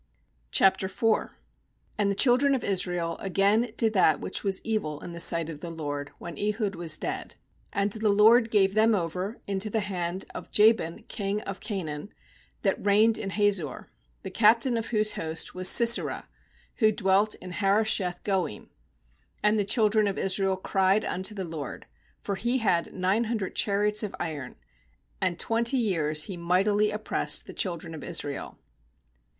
[0.59, 1.29] A
[1.99, 5.47] And the children of Israel again 1 did that which was evil in the sight
[5.47, 7.35] of the LORD, when Ehud was dead.
[7.75, 12.11] 2And the LORD gave them over into the hand of Jabin king of Canaan,
[12.63, 13.91] that reigned in Hazor;
[14.23, 16.27] the captain of whose host was Sisera,
[16.77, 18.69] who dwelt in Harosheth goiim.
[19.43, 21.85] 3And the children of Israel cried unto the LORD;
[22.23, 24.55] for he had nine hundred chariots of iron;
[25.21, 28.57] and twenty years he mightily op pressed the children of Israel.